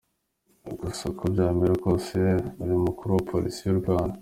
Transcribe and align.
Gusa 0.83 1.01
uko 1.11 1.23
byamera 1.33 1.73
kose 1.83 2.17
uri 2.61 2.73
umukuru 2.79 3.09
wa 3.15 3.23
Police 3.31 3.61
y’U 3.63 3.79
Rwanda. 3.81 4.17